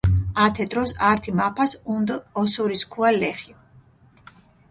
[0.43, 3.53] ათე დროს ართი მაფას ჸუნდჷ ოსურისქუა ლეხი.